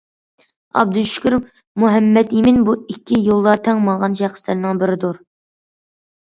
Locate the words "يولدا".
3.29-3.55